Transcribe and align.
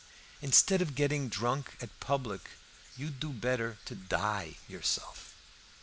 Instead 0.41 0.81
of 0.81 0.95
getting 0.95 1.29
drunk 1.29 1.73
at 1.79 1.89
the 1.89 2.03
public, 2.05 2.49
you'd 2.97 3.19
do 3.19 3.29
better 3.29 3.77
to 3.85 3.93
die 3.93 4.55
yourself." 4.67 5.35